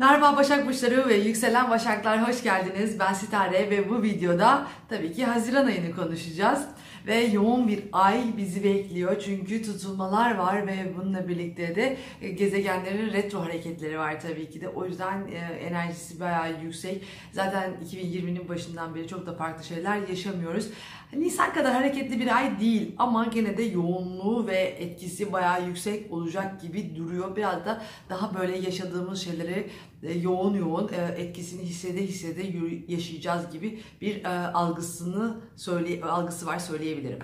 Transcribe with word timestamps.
Merhaba 0.00 0.36
Başak 0.36 0.66
Burçları 0.66 1.08
ve 1.08 1.14
Yükselen 1.14 1.70
Başaklar 1.70 2.28
hoş 2.28 2.42
geldiniz. 2.42 2.98
Ben 2.98 3.12
Sitare 3.12 3.70
ve 3.70 3.90
bu 3.90 4.02
videoda 4.02 4.66
tabii 4.88 5.12
ki 5.12 5.24
Haziran 5.24 5.66
ayını 5.66 5.96
konuşacağız. 5.96 6.64
Ve 7.06 7.20
yoğun 7.20 7.68
bir 7.68 7.80
ay 7.92 8.22
bizi 8.36 8.64
bekliyor 8.64 9.20
çünkü 9.20 9.62
tutulmalar 9.62 10.34
var 10.34 10.66
ve 10.66 10.92
bununla 10.96 11.28
birlikte 11.28 11.76
de 11.76 11.96
gezegenlerin 12.34 13.12
retro 13.12 13.40
hareketleri 13.40 13.98
var 13.98 14.20
tabii 14.20 14.50
ki 14.50 14.60
de. 14.60 14.68
O 14.68 14.84
yüzden 14.84 15.26
e, 15.26 15.36
enerjisi 15.54 16.20
bayağı 16.20 16.62
yüksek. 16.62 17.04
Zaten 17.32 17.70
2020'nin 17.84 18.48
başından 18.48 18.94
beri 18.94 19.08
çok 19.08 19.26
da 19.26 19.34
farklı 19.34 19.64
şeyler 19.64 20.08
yaşamıyoruz. 20.08 20.68
Nisan 21.12 21.52
kadar 21.54 21.72
hareketli 21.72 22.20
bir 22.20 22.36
ay 22.36 22.60
değil 22.60 22.94
ama 22.98 23.24
gene 23.24 23.56
de 23.56 23.62
yoğunluğu 23.62 24.46
ve 24.46 24.56
etkisi 24.56 25.32
bayağı 25.32 25.66
yüksek 25.66 26.12
olacak 26.12 26.62
gibi 26.62 26.96
duruyor. 26.96 27.36
Biraz 27.36 27.64
da 27.64 27.82
daha 28.10 28.34
böyle 28.34 28.58
yaşadığımız 28.58 29.24
şeyleri 29.24 29.52
e, 29.60 29.68
yoğun 30.02 30.54
yoğun 30.54 30.88
e, 30.92 31.22
etkisini 31.22 31.62
hissede 31.62 32.06
hissede 32.06 32.42
yaşayacağız 32.88 33.50
gibi 33.52 33.82
bir 34.00 34.24
e, 34.24 34.28
algısını 34.28 35.36
söyle 35.56 36.04
algısı 36.04 36.46
var 36.46 36.58
söyleyebilirim. 36.58 37.18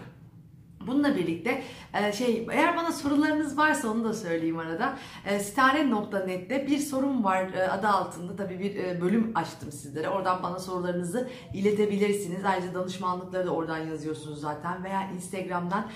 Bununla 0.86 1.16
birlikte 1.16 1.62
e, 1.94 2.12
şey 2.12 2.46
eğer 2.52 2.76
bana 2.76 2.92
sorularınız 2.92 3.58
varsa 3.58 3.88
onu 3.88 4.04
da 4.04 4.14
söyleyeyim 4.14 4.58
arada. 4.58 4.98
E, 5.26 5.38
Stare.net'te 5.38 6.66
bir 6.66 6.78
sorun 6.78 7.24
var 7.24 7.48
adı 7.70 7.88
altında 7.88 8.36
tabii 8.36 8.58
bir 8.58 9.00
bölüm 9.00 9.32
açtım 9.34 9.72
sizlere. 9.72 10.08
Oradan 10.08 10.42
bana 10.42 10.58
sorularınızı 10.58 11.28
iletebilirsiniz. 11.54 12.44
Ayrıca 12.44 12.74
danışmanlıkları 12.74 13.46
da 13.46 13.50
oradan 13.50 13.78
yazıyorsunuz 13.78 14.40
zaten 14.40 14.84
veya 14.84 15.10
Instagram'dan 15.10 15.90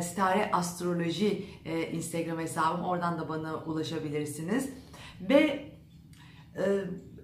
Stare 0.00 0.50
Astroloji 0.52 1.46
Instagram 1.92 2.38
hesabım 2.38 2.84
oradan 2.84 3.18
da 3.18 3.28
bana 3.28 3.54
ulaşabilirsiniz. 3.54 4.70
Ve 5.20 5.73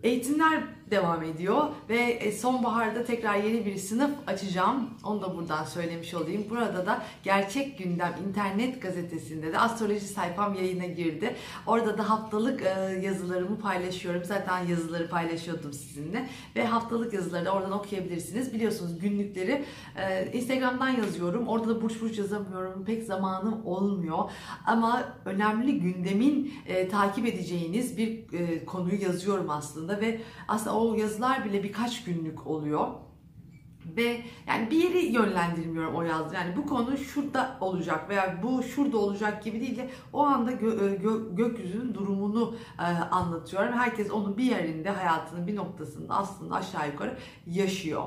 Eğitimler 0.03 0.63
devam 0.91 1.23
ediyor 1.23 1.69
ve 1.89 1.99
e, 1.99 2.33
sonbaharda 2.33 3.05
tekrar 3.05 3.37
yeni 3.37 3.67
bir 3.67 3.77
sınıf 3.77 4.11
açacağım. 4.27 4.91
Onu 5.05 5.23
da 5.23 5.37
buradan 5.37 5.65
söylemiş 5.65 6.15
olayım. 6.15 6.45
Burada 6.51 6.87
da 6.87 7.03
Gerçek 7.23 7.79
Gündem 7.79 8.15
internet 8.29 8.83
gazetesinde 8.83 9.53
de 9.53 9.59
astroloji 9.59 10.01
sayfam 10.01 10.55
yayına 10.55 10.87
girdi. 10.87 11.37
Orada 11.67 11.99
da 11.99 12.11
haftalık 12.11 12.63
e, 12.63 13.01
yazılarımı 13.03 13.59
paylaşıyorum. 13.59 14.25
Zaten 14.25 14.67
yazıları 14.67 15.09
paylaşıyordum 15.09 15.73
sizinle 15.73 16.29
ve 16.57 16.65
haftalık 16.65 17.13
yazıları 17.13 17.45
da 17.45 17.55
oradan 17.55 17.73
okuyabilirsiniz. 17.73 18.55
Biliyorsunuz 18.55 18.99
günlükleri 18.99 19.65
e, 19.97 20.33
Instagram'dan 20.33 20.89
yazıyorum. 20.89 21.49
Orada 21.49 21.69
da 21.69 21.83
burç 21.83 22.01
burç 22.01 22.19
yazamıyorum. 22.19 22.85
Pek 22.85 23.03
zamanım 23.03 23.67
olmuyor. 23.67 24.31
Ama 24.67 25.05
önemli 25.25 25.81
gündemin 25.81 26.55
takip 26.91 27.27
edeceğiniz 27.27 27.97
bir 27.97 28.21
konuyu 28.67 29.03
yazıyorum 29.03 29.51
aslında 29.51 30.01
ve 30.01 30.21
aslında 30.49 30.80
o 30.81 30.95
yazılar 30.95 31.45
bile 31.45 31.63
birkaç 31.63 32.05
günlük 32.05 32.47
oluyor. 32.47 32.89
Ve 33.97 34.21
yani 34.47 34.71
bir 34.71 34.77
yeri 34.85 34.99
yönlendirmiyorum 35.07 35.95
o 35.95 36.03
yazdı. 36.03 36.35
Yani 36.35 36.57
bu 36.57 36.67
konu 36.67 36.97
şurada 36.99 37.57
olacak 37.61 38.09
veya 38.09 38.41
bu 38.43 38.63
şurada 38.63 38.99
olacak 38.99 39.45
gibi 39.45 39.61
değil 39.61 39.77
de 39.77 39.91
o 40.13 40.23
anda 40.23 40.53
gö- 40.53 40.91
e, 40.93 40.97
gö- 40.97 41.37
gökyüzünün 41.37 41.95
durumunu 41.95 42.55
e, 42.79 42.83
anlatıyorum. 43.11 43.73
Herkes 43.73 44.11
onun 44.11 44.37
bir 44.37 44.45
yerinde 44.45 44.91
hayatının 44.91 45.47
bir 45.47 45.57
noktasında 45.57 46.15
aslında 46.15 46.55
aşağı 46.55 46.89
yukarı 46.89 47.19
yaşıyor. 47.47 48.05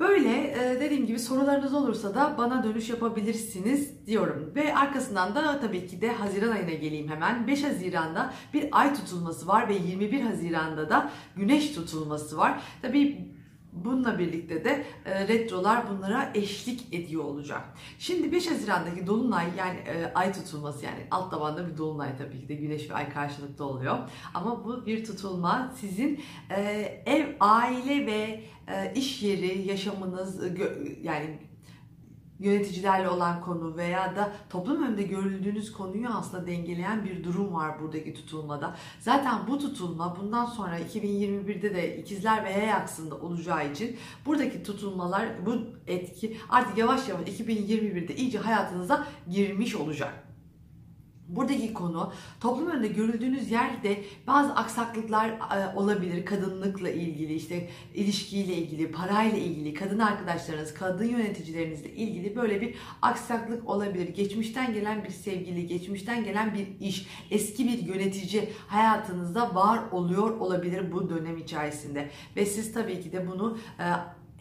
Böyle 0.00 0.50
e, 0.50 0.80
dediğim 0.80 1.06
gibi 1.06 1.18
sorularınız 1.18 1.74
olursa 1.74 2.14
da 2.14 2.34
bana 2.38 2.64
dönüş 2.64 2.88
yapabilirsiniz 2.88 4.06
diyorum. 4.06 4.52
Ve 4.54 4.74
arkasından 4.74 5.34
da 5.34 5.60
tabii 5.60 5.86
ki 5.86 6.00
de 6.00 6.12
Haziran 6.12 6.52
ayına 6.52 6.72
geleyim 6.72 7.08
hemen. 7.08 7.46
5 7.46 7.64
Haziran'da 7.64 8.32
bir 8.54 8.68
ay 8.72 8.94
tutulması 8.94 9.46
var 9.48 9.68
ve 9.68 9.74
21 9.74 10.20
Haziran'da 10.20 10.88
da 10.90 11.10
güneş 11.36 11.74
tutulması 11.74 12.36
var. 12.36 12.60
Tabii 12.82 13.35
Bununla 13.84 14.18
birlikte 14.18 14.64
de 14.64 14.84
e, 15.04 15.28
retrolar 15.28 15.90
bunlara 15.90 16.30
eşlik 16.34 16.94
ediyor 16.94 17.24
olacak. 17.24 17.62
Şimdi 17.98 18.32
5 18.32 18.50
Haziran'daki 18.50 19.06
dolunay 19.06 19.46
yani 19.58 19.78
e, 19.78 20.12
ay 20.14 20.32
tutulması 20.32 20.84
yani 20.84 21.06
alt 21.10 21.30
tabanda 21.30 21.68
bir 21.68 21.76
dolunay 21.76 22.18
tabii 22.18 22.40
ki 22.40 22.48
de 22.48 22.54
güneş 22.54 22.90
ve 22.90 22.94
ay 22.94 23.12
karşılıklı 23.12 23.64
oluyor. 23.64 23.98
Ama 24.34 24.64
bu 24.64 24.86
bir 24.86 25.04
tutulma 25.04 25.72
sizin 25.80 26.20
e, 26.50 26.62
ev, 27.06 27.26
aile 27.40 28.06
ve 28.06 28.40
iş 28.94 29.22
yeri, 29.22 29.68
yaşamınız 29.68 30.40
yani 31.02 31.38
yöneticilerle 32.38 33.08
olan 33.08 33.40
konu 33.40 33.76
veya 33.76 34.16
da 34.16 34.32
toplum 34.50 34.82
önünde 34.82 35.02
görüldüğünüz 35.02 35.72
konuyu 35.72 36.08
aslında 36.08 36.46
dengeleyen 36.46 37.04
bir 37.04 37.24
durum 37.24 37.54
var 37.54 37.80
buradaki 37.82 38.14
tutulmada. 38.14 38.76
Zaten 39.00 39.38
bu 39.48 39.58
tutulma 39.58 40.16
bundan 40.20 40.46
sonra 40.46 40.78
2021'de 40.80 41.74
de 41.74 41.98
ikizler 41.98 42.44
ve 42.44 42.50
yay 42.50 42.72
aksında 42.72 43.14
olacağı 43.14 43.72
için 43.72 43.96
buradaki 44.26 44.62
tutulmalar 44.62 45.28
bu 45.46 45.56
etki 45.86 46.36
artık 46.48 46.78
yavaş 46.78 47.08
yavaş 47.08 47.28
2021'de 47.28 48.16
iyice 48.16 48.38
hayatınıza 48.38 49.06
girmiş 49.30 49.74
olacak. 49.74 50.25
Buradaki 51.28 51.72
konu 51.72 52.12
toplum 52.40 52.70
önünde 52.70 52.88
görüldüğünüz 52.88 53.50
yerde 53.50 54.02
bazı 54.26 54.54
aksaklıklar 54.54 55.28
e, 55.28 55.76
olabilir. 55.76 56.24
Kadınlıkla 56.24 56.90
ilgili, 56.90 57.34
işte 57.34 57.68
ilişkiyle 57.94 58.54
ilgili, 58.54 58.92
parayla 58.92 59.38
ilgili, 59.38 59.74
kadın 59.74 59.98
arkadaşlarınız, 59.98 60.74
kadın 60.74 61.04
yöneticilerinizle 61.04 61.90
ilgili 61.90 62.36
böyle 62.36 62.60
bir 62.60 62.74
aksaklık 63.02 63.68
olabilir. 63.68 64.08
Geçmişten 64.08 64.74
gelen 64.74 65.04
bir 65.04 65.10
sevgili, 65.10 65.66
geçmişten 65.66 66.24
gelen 66.24 66.54
bir 66.54 66.86
iş, 66.86 67.06
eski 67.30 67.68
bir 67.68 67.78
yönetici 67.78 68.48
hayatınızda 68.68 69.54
var 69.54 69.80
oluyor 69.92 70.40
olabilir 70.40 70.92
bu 70.92 71.10
dönem 71.10 71.38
içerisinde. 71.38 72.10
Ve 72.36 72.46
siz 72.46 72.72
tabii 72.72 73.00
ki 73.00 73.12
de 73.12 73.26
bunu 73.26 73.58
e, 73.78 73.84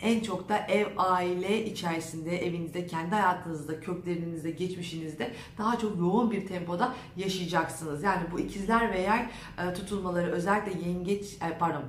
en 0.01 0.19
çok 0.19 0.49
da 0.49 0.57
ev, 0.57 0.87
aile 0.97 1.65
içerisinde, 1.65 2.45
evinizde, 2.45 2.87
kendi 2.87 3.15
hayatınızda, 3.15 3.79
köklerinizde, 3.79 4.51
geçmişinizde 4.51 5.31
daha 5.57 5.79
çok 5.79 5.97
yoğun 5.97 6.31
bir 6.31 6.47
tempoda 6.47 6.93
yaşayacaksınız. 7.17 8.03
Yani 8.03 8.23
bu 8.31 8.39
ikizler 8.39 8.93
ve 8.93 8.99
yer 8.99 9.29
e, 9.57 9.73
tutulmaları 9.73 10.31
özellikle 10.31 10.89
yengeç, 10.89 11.33
e, 11.33 11.57
pardon 11.57 11.83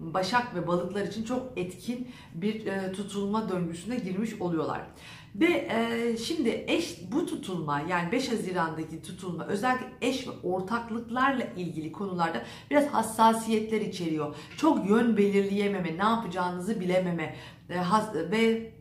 Başak 0.00 0.54
ve 0.54 0.66
balıklar 0.66 1.04
için 1.04 1.24
çok 1.24 1.52
etkin 1.56 2.08
bir 2.34 2.66
e, 2.66 2.92
tutulma 2.92 3.48
döngüsüne 3.48 3.96
girmiş 3.96 4.40
oluyorlar. 4.40 4.80
Ve 5.34 5.46
e, 5.46 6.16
şimdi 6.16 6.64
eş 6.68 6.98
bu 7.12 7.26
tutulma 7.26 7.80
yani 7.80 8.12
5 8.12 8.32
Haziran'daki 8.32 9.02
tutulma 9.02 9.46
özellikle 9.46 9.86
eş 10.00 10.28
ve 10.28 10.30
ortaklıklarla 10.42 11.44
ilgili 11.56 11.92
konularda 11.92 12.42
biraz 12.70 12.86
hassasiyetler 12.86 13.80
içeriyor. 13.80 14.36
Çok 14.56 14.90
yön 14.90 15.16
belirleyememe, 15.16 15.98
ne 15.98 16.04
yapacağınızı 16.04 16.80
bilememe 16.80 17.36
e, 17.70 17.74
has, 17.74 18.14
ve 18.14 18.72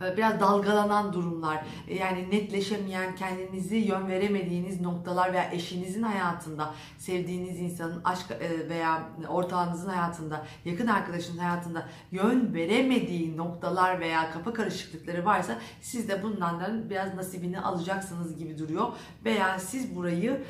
biraz 0.00 0.40
dalgalanan 0.40 1.12
durumlar, 1.12 1.64
e, 1.88 1.94
yani 1.94 2.30
netleşemeyen, 2.30 3.16
kendinizi 3.16 3.76
yön 3.76 4.08
veremediğiniz 4.08 4.80
noktalar 4.80 5.32
veya 5.32 5.50
eşinizin 5.52 6.02
hayatında, 6.02 6.74
sevdiğiniz 6.98 7.58
insanın 7.58 8.00
aşk 8.04 8.30
e, 8.30 8.68
veya 8.68 9.02
ortağınızın 9.28 9.88
hayatında, 9.88 10.46
yakın 10.64 10.86
arkadaşının 10.86 11.38
hayatında 11.38 11.88
yön 12.12 12.54
veremediği 12.54 13.36
noktalar 13.36 14.00
veya 14.00 14.30
kafa 14.30 14.52
karışıklıkları 14.52 15.24
varsa 15.24 15.58
siz 15.80 16.08
de 16.08 16.22
bundan 16.22 16.90
biraz 16.90 17.14
nasibini 17.14 17.60
alacaksınız 17.60 18.36
gibi 18.36 18.58
duruyor. 18.58 18.86
Veya 19.24 19.58
siz 19.58 19.96
burayı 19.96 20.42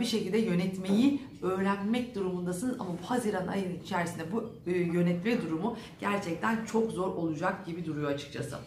bir 0.00 0.04
şekilde 0.04 0.38
yönetmeyi 0.38 1.22
öğrenmek 1.42 2.14
durumundasınız 2.14 2.80
ama 2.80 2.90
bu 3.02 3.10
Haziran 3.10 3.46
ayının 3.46 3.80
içerisinde 3.80 4.32
bu 4.32 4.50
yönetme 4.66 5.42
durumu 5.42 5.76
gerçekten 6.00 6.64
çok 6.64 6.90
zor 6.90 7.08
olacak 7.08 7.66
gibi 7.66 7.86
duruyor 7.86 8.10
açıkçası. 8.10 8.58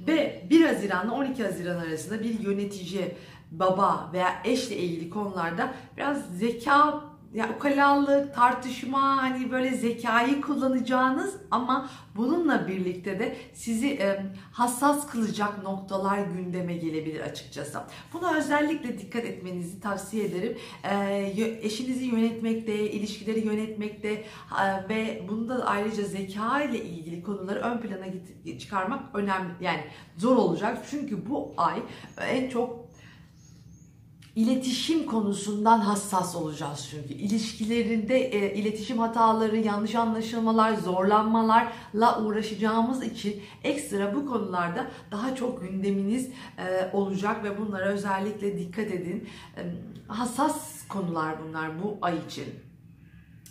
Ve 0.00 0.46
1 0.50 0.64
Haziran'la 0.64 1.14
12 1.14 1.44
Haziran 1.44 1.78
arasında 1.78 2.22
bir 2.22 2.40
yönetici, 2.40 3.14
baba 3.50 4.10
veya 4.12 4.42
eşle 4.44 4.76
ilgili 4.76 5.10
konularda 5.10 5.74
biraz 5.96 6.38
zeka 6.38 7.04
ya 7.34 7.48
ukalalık, 7.56 8.34
tartışma, 8.34 9.22
hani 9.22 9.50
böyle 9.50 9.70
zekayı 9.70 10.40
kullanacağınız 10.40 11.36
ama 11.50 11.90
bununla 12.16 12.68
birlikte 12.68 13.18
de 13.18 13.36
sizi 13.54 13.88
e, 13.88 14.26
hassas 14.52 15.06
kılacak 15.06 15.62
noktalar 15.62 16.18
gündeme 16.18 16.76
gelebilir 16.76 17.20
açıkçası. 17.20 17.80
Buna 18.12 18.36
özellikle 18.36 18.98
dikkat 18.98 19.24
etmenizi 19.24 19.80
tavsiye 19.80 20.24
ederim. 20.24 20.58
E, 20.84 21.58
eşinizi 21.62 22.04
yönetmekte, 22.04 22.90
ilişkileri 22.90 23.46
yönetmekte 23.46 24.08
e, 24.08 24.24
ve 24.88 25.22
bunda 25.28 25.58
da 25.58 25.64
ayrıca 25.64 26.02
zeka 26.02 26.62
ile 26.62 26.84
ilgili 26.84 27.22
konuları 27.22 27.60
ön 27.60 27.78
plana 27.78 28.04
çıkarmak 28.58 29.14
önemli. 29.14 29.52
Yani 29.60 29.80
zor 30.16 30.36
olacak 30.36 30.78
çünkü 30.90 31.28
bu 31.30 31.54
ay 31.56 31.82
en 32.30 32.48
çok 32.48 32.83
İletişim 34.36 35.06
konusundan 35.06 35.78
hassas 35.78 36.36
olacağız 36.36 36.88
çünkü. 36.90 37.14
ilişkilerinde 37.14 38.18
e, 38.18 38.54
iletişim 38.54 38.98
hataları, 38.98 39.56
yanlış 39.56 39.94
anlaşılmalar, 39.94 40.74
zorlanmalarla 40.74 42.22
uğraşacağımız 42.22 43.02
için 43.02 43.42
ekstra 43.62 44.14
bu 44.14 44.26
konularda 44.26 44.90
daha 45.10 45.36
çok 45.36 45.60
gündeminiz 45.60 46.28
e, 46.58 46.90
olacak 46.92 47.44
ve 47.44 47.58
bunlara 47.58 47.84
özellikle 47.84 48.58
dikkat 48.58 48.86
edin. 48.86 49.28
E, 49.56 49.60
hassas 50.08 50.88
konular 50.88 51.34
bunlar 51.42 51.82
bu 51.82 51.98
ay 52.02 52.18
için 52.26 52.73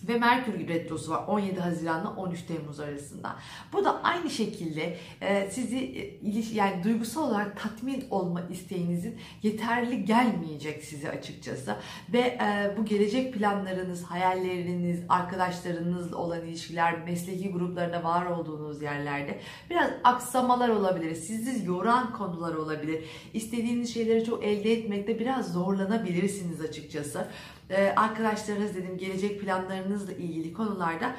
ve 0.08 0.18
Merkür 0.18 0.68
Retrosu 0.68 1.12
var 1.12 1.24
17 1.28 1.60
Haziran'la 1.60 2.16
13 2.16 2.42
Temmuz 2.42 2.80
arasında. 2.80 3.36
Bu 3.74 3.86
da 3.86 4.04
aynı 4.04 4.30
şekilde 4.30 4.98
e, 5.22 5.52
sizi 5.52 5.78
e, 5.78 6.40
yani 6.54 6.84
duygusal 6.84 7.30
olarak 7.30 7.62
tatmin 7.62 8.06
olma 8.12 8.42
isteğinizin 8.42 9.18
yeterli 9.44 10.06
gelmeyecek 10.06 10.84
size 10.84 11.12
açıkçası. 11.12 11.76
Ve 12.14 12.20
e, 12.20 12.76
bu 12.78 12.86
gelecek 12.86 13.34
planlarınız, 13.34 14.04
hayalleriniz, 14.04 15.00
arkadaşlarınızla 15.10 16.18
olan 16.18 16.42
ilişkiler, 16.42 17.04
mesleki 17.04 17.52
gruplarında 17.52 18.04
var 18.04 18.26
olduğunuz 18.26 18.82
yerlerde 18.82 19.40
biraz 19.70 19.90
aksamalar 20.04 20.70
olabilir. 20.70 21.16
Sizi 21.16 21.66
yoran 21.66 22.14
konular 22.14 22.54
olabilir. 22.54 23.04
İstediğiniz 23.34 23.94
şeyleri 23.94 24.26
çok 24.26 24.44
elde 24.44 24.74
etmekte 24.74 25.20
biraz 25.20 25.54
zorlanabilirsiniz 25.54 26.62
açıkçası. 26.62 27.28
Ee, 27.74 27.94
arkadaşlarınız 27.96 28.76
dedim 28.76 28.98
gelecek 28.98 29.42
planlarınızla 29.42 30.14
ilgili 30.14 30.54
konularda 30.54 31.16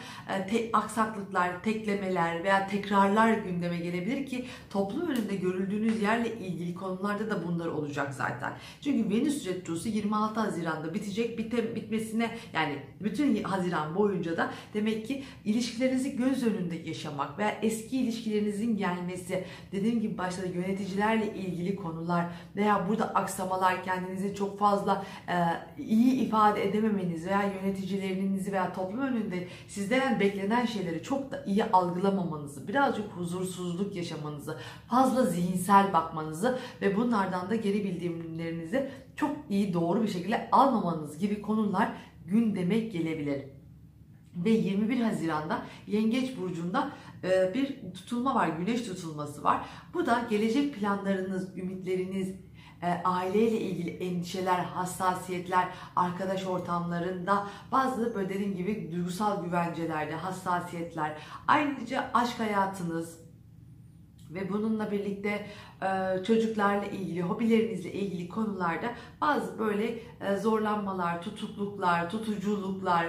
e, 0.53 0.71
aksaklıklar, 0.73 1.63
teklemeler 1.63 2.45
veya 2.45 2.67
tekrarlar 2.67 3.33
gündeme 3.33 3.79
gelebilir 3.79 4.27
ki 4.27 4.45
toplum 4.71 5.11
önünde 5.11 5.37
görüldüğünüz 5.37 6.03
yerle 6.03 6.39
ilgili 6.39 6.75
konularda 6.75 7.31
da 7.31 7.49
bunlar 7.49 7.67
olacak 7.67 8.15
zaten. 8.15 8.53
Çünkü 8.81 9.11
Venüs 9.11 9.47
Retrosu 9.47 9.89
26 9.89 10.41
Haziran'da 10.41 10.95
bitecek. 10.95 11.39
Bite, 11.39 11.77
bitmesine 11.77 12.31
yani 12.53 12.79
bütün 13.01 13.43
Haziran 13.43 13.95
boyunca 13.95 14.37
da 14.37 14.51
demek 14.75 15.07
ki 15.07 15.25
ilişkilerinizi 15.45 16.17
göz 16.17 16.47
önünde 16.47 16.77
yaşamak 16.77 17.39
veya 17.39 17.59
eski 17.63 18.01
ilişkilerinizin 18.01 18.77
gelmesi 18.77 19.45
dediğim 19.73 20.01
gibi 20.01 20.19
başta 20.19 20.47
yöneticilerle 20.47 21.35
ilgili 21.35 21.77
konular 21.77 22.27
veya 22.57 22.89
burada 22.89 23.05
aksamalar 23.15 23.85
kendinizi 23.85 24.35
çok 24.35 24.59
fazla 24.59 25.05
e, 25.29 25.35
iyi 25.83 26.13
ifade 26.13 26.44
ifade 26.45 26.69
edememeniz 26.69 27.27
veya 27.27 27.43
yöneticilerinizi 27.43 28.53
veya 28.53 28.73
toplum 28.73 29.01
önünde 29.01 29.49
sizden 29.69 30.21
beklenen 30.21 30.67
şeyleri 30.67 31.03
çok 31.03 31.31
da 31.31 31.45
iyi 31.45 31.65
algılamamanızı, 31.65 32.69
birazcık 32.69 33.05
huzursuzluk 33.05 33.97
yaşamanızı, 33.97 34.59
fazla 34.89 35.25
zihinsel 35.25 35.93
bakmanızı 35.93 36.59
ve 36.83 36.97
bunlardan 36.97 37.51
da 37.51 37.55
geri 37.55 37.85
bildirimlerinizi 37.85 38.91
çok 39.17 39.37
iyi 39.49 39.75
doğru 39.75 40.03
bir 40.03 40.09
şekilde 40.09 40.49
almamanız 40.53 41.19
gibi 41.19 41.43
konular 41.43 41.93
gündeme 42.27 42.79
gelebilir. 42.79 43.43
Ve 44.35 44.51
21 44.51 45.01
Haziran'da 45.01 45.63
Yengeç 45.87 46.37
Burcu'nda 46.37 46.91
e, 47.25 47.55
bir 47.55 47.93
tutulma 47.95 48.35
var, 48.35 48.49
güneş 48.49 48.83
tutulması 48.83 49.45
var. 49.45 49.67
Bu 49.95 50.07
da 50.07 50.27
gelecek 50.31 50.75
planlarınız, 50.75 51.59
ümitleriniz, 51.59 52.35
aileyle 53.05 53.61
ilgili 53.61 53.91
endişeler, 53.91 54.59
hassasiyetler, 54.59 55.69
arkadaş 55.97 56.47
ortamlarında 56.47 57.47
bazı 57.73 58.15
böyle 58.15 58.29
dediğim 58.29 58.57
gibi 58.57 58.93
duygusal 58.93 59.45
güvencelerde 59.45 60.15
hassasiyetler, 60.15 61.17
ayrıca 61.49 62.11
aşk 62.15 62.41
hayatınız, 62.41 63.25
ve 64.31 64.53
bununla 64.53 64.91
birlikte 64.91 65.47
e, 65.83 66.25
çocuklarla 66.25 66.85
ilgili, 66.85 67.23
hobilerinizle 67.23 67.93
ilgili 67.93 68.29
konularda 68.29 68.87
bazı 69.21 69.59
böyle 69.59 69.99
e, 70.21 70.37
zorlanmalar, 70.37 71.23
tutukluklar, 71.23 72.11
tutuculuklar, 72.11 73.07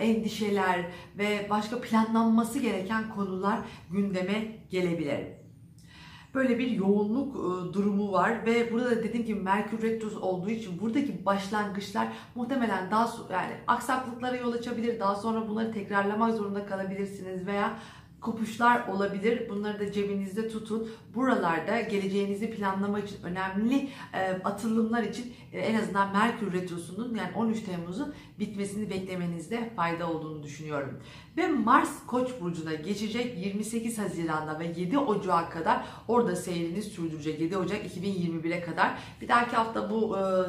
endişeler 0.00 0.84
ve 1.18 1.46
başka 1.50 1.80
planlanması 1.80 2.58
gereken 2.58 3.14
konular 3.14 3.58
gündeme 3.90 4.58
gelebilir 4.70 5.37
böyle 6.34 6.58
bir 6.58 6.70
yoğunluk 6.70 7.36
e, 7.36 7.72
durumu 7.72 8.12
var 8.12 8.46
ve 8.46 8.72
burada 8.72 8.90
da 8.90 9.04
dediğim 9.04 9.26
gibi 9.26 9.40
Merkür 9.40 9.82
Retrosu 9.82 10.20
olduğu 10.20 10.50
için 10.50 10.80
buradaki 10.80 11.26
başlangıçlar 11.26 12.08
muhtemelen 12.34 12.90
daha 12.90 13.08
yani 13.32 13.52
aksaklıklara 13.66 14.36
yol 14.36 14.52
açabilir. 14.52 15.00
Daha 15.00 15.14
sonra 15.14 15.48
bunları 15.48 15.72
tekrarlamak 15.72 16.34
zorunda 16.34 16.66
kalabilirsiniz 16.66 17.46
veya 17.46 17.78
kopuşlar 18.20 18.88
olabilir. 18.88 19.48
Bunları 19.48 19.80
da 19.80 19.92
cebinizde 19.92 20.48
tutun. 20.48 20.90
Buralarda 21.14 21.80
geleceğinizi 21.80 22.50
planlamak 22.50 23.08
için 23.08 23.22
önemli 23.22 23.88
e, 24.14 24.30
atılımlar 24.44 25.02
için 25.02 25.32
e, 25.52 25.58
en 25.58 25.74
azından 25.74 26.12
Merkür 26.12 26.52
Retrosu'nun 26.52 27.14
yani 27.14 27.30
13 27.36 27.60
Temmuz'un 27.62 28.14
bitmesini 28.38 28.90
beklemenizde 28.90 29.70
fayda 29.76 30.12
olduğunu 30.12 30.42
düşünüyorum. 30.42 30.98
Ve 31.36 31.48
Mars 31.48 32.06
Koç 32.06 32.28
burcuna 32.40 32.74
geçecek 32.74 33.38
28 33.38 33.98
Haziran'da 33.98 34.58
ve 34.58 34.66
7 34.76 34.98
Ocak'a 34.98 35.50
kadar 35.50 35.84
orada 36.08 36.36
seyrini 36.36 36.82
sürdürecek. 36.82 37.40
7 37.40 37.56
Ocak 37.56 37.96
2021'e 37.96 38.60
kadar. 38.60 38.98
Bir 39.20 39.28
dahaki 39.28 39.56
hafta 39.56 39.90
bu 39.90 40.18
e, 40.18 40.48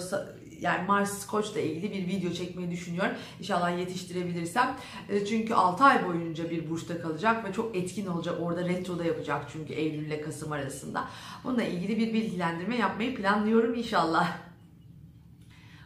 yani 0.62 0.88
Mars 0.88 1.28
Koç'la 1.28 1.60
ilgili 1.60 1.92
bir 1.92 2.08
video 2.08 2.32
çekmeyi 2.32 2.72
düşünüyorum. 2.72 3.12
İnşallah 3.40 3.80
yetiştirebilirsem. 3.80 4.76
E, 5.10 5.26
çünkü 5.26 5.54
6 5.54 5.84
ay 5.84 6.08
boyunca 6.08 6.50
bir 6.50 6.70
burçta 6.70 7.02
kalacak 7.02 7.46
ve 7.46 7.54
çok 7.54 7.76
etkin 7.76 8.08
olacak. 8.08 8.36
Orada 8.42 8.68
retroda 8.68 9.04
yapacak 9.04 9.46
çünkü 9.54 9.74
Eylül 9.74 10.06
ile 10.06 10.22
Kasım 10.22 10.52
arasında. 10.52 11.08
Bununla 11.44 11.64
ilgili 11.64 11.98
bir 11.98 12.14
bilgilendirme 12.14 12.76
yapmayı 12.76 13.16
planlıyorum 13.16 13.76
inşallah. 13.76 14.38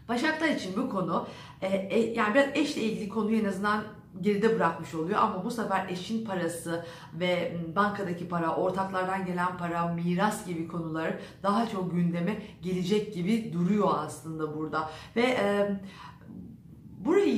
Başaklar 0.10 0.48
için 0.48 0.75
bu 0.78 0.90
konu 0.90 1.28
e, 1.62 1.68
e, 1.68 2.14
yani 2.14 2.34
biraz 2.34 2.48
eşle 2.54 2.81
ilgili 2.81 3.10
konuyu 3.10 3.40
en 3.40 3.46
azından 3.46 3.84
geride 4.21 4.56
bırakmış 4.56 4.95
oluyor 4.95 5.19
ama 5.19 5.45
bu 5.45 5.51
sefer 5.51 5.88
eşin 5.89 6.25
parası 6.25 6.86
ve 7.13 7.57
bankadaki 7.75 8.30
para, 8.30 8.56
ortaklardan 8.56 9.25
gelen 9.25 9.57
para, 9.57 9.88
miras 9.88 10.45
gibi 10.45 10.68
konular 10.68 11.13
daha 11.44 11.68
çok 11.68 11.92
gündeme 11.92 12.42
gelecek 12.62 13.13
gibi 13.13 13.54
duruyor 13.54 13.89
aslında 13.98 14.57
burada. 14.57 14.89
Ve 15.15 15.21
e, 15.21 15.80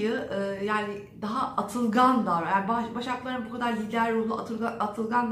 burayı 0.06 0.30
e, 0.60 0.66
yani 0.66 0.94
daha 1.22 1.48
atılgan 1.58 2.26
davran, 2.26 2.52
yani 2.52 2.68
baş, 2.68 2.86
başakların 2.96 3.46
bu 3.46 3.54
kadar 3.54 3.74
lider 3.74 4.14
ruhlu 4.14 4.36
atılgan, 4.36 4.76
atılgan 4.80 5.32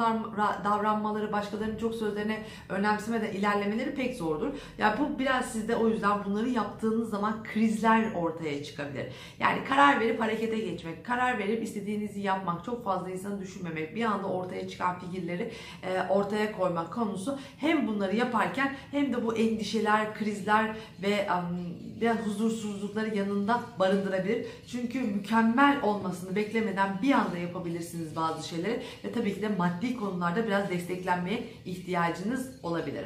davranmaları, 0.63 1.33
başkalarının 1.33 1.77
çok 1.77 1.95
sözlerine 1.95 2.43
önemsemeden 2.69 3.31
ilerlemeleri 3.31 3.95
pek 3.95 4.15
zordur. 4.15 4.47
Yani 4.77 4.95
bu 4.99 5.19
biraz 5.19 5.45
sizde 5.45 5.75
o 5.75 5.87
yüzden 5.87 6.25
bunları 6.25 6.49
yaptığınız 6.49 7.09
zaman 7.09 7.43
krizler 7.43 8.13
ortaya 8.15 8.63
çıkabilir. 8.63 9.05
Yani 9.39 9.63
karar 9.69 9.99
verip 9.99 10.21
harekete 10.21 10.57
geçmek, 10.59 11.05
karar 11.05 11.39
verip 11.39 11.63
istediğinizi 11.63 12.19
yapmak, 12.19 12.65
çok 12.65 12.83
fazla 12.83 13.09
insanı 13.09 13.41
düşünmemek, 13.41 13.95
bir 13.95 14.03
anda 14.03 14.27
ortaya 14.27 14.67
çıkan 14.67 14.99
fikirleri 14.99 15.51
e, 15.83 16.01
ortaya 16.09 16.51
koymak 16.51 16.93
konusu 16.93 17.39
hem 17.57 17.87
bunları 17.87 18.15
yaparken 18.15 18.75
hem 18.91 19.13
de 19.13 19.25
bu 19.25 19.35
endişeler, 19.35 20.13
krizler 20.13 20.75
ve 21.01 21.27
um, 21.31 21.83
biraz 22.01 22.17
huzursuzlukları 22.17 23.15
yanında 23.15 23.61
barındırabilir. 23.79 24.45
Çünkü 24.67 25.01
mükemmel 25.01 25.81
olmasını 25.83 26.35
beklemeden 26.35 27.01
bir 27.01 27.11
anda 27.11 27.37
yapabilirsiniz 27.37 28.15
bazı 28.15 28.47
şeyleri 28.47 28.81
ve 29.03 29.11
tabii 29.11 29.35
ki 29.35 29.41
de 29.41 29.49
maddi 29.49 29.97
konularda 29.97 30.47
biraz 30.47 30.69
desteklenmeye 30.69 31.43
ihtiyacınız 31.65 32.59
olabilir. 32.63 33.05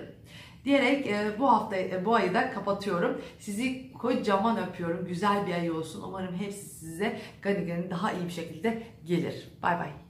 Diyerek 0.66 1.08
e, 1.08 1.40
bu 1.40 1.52
hafta 1.52 1.76
e, 1.76 2.06
bu 2.06 2.16
ayı 2.16 2.34
da 2.34 2.52
kapatıyorum. 2.52 3.22
Sizi 3.40 3.94
kocaman 3.94 4.70
öpüyorum. 4.70 5.08
Güzel 5.08 5.48
bir 5.48 5.54
ay 5.54 5.72
olsun. 5.72 6.04
Umarım 6.08 6.36
hepsi 6.36 6.66
size 6.70 7.20
gani 7.42 7.66
gani 7.66 7.90
daha 7.90 8.12
iyi 8.12 8.26
bir 8.26 8.34
şekilde 8.34 8.84
gelir. 9.06 9.52
Bay 9.64 9.80
bay. 9.80 10.07